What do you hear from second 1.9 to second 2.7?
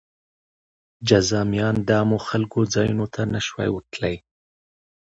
عامو خلکو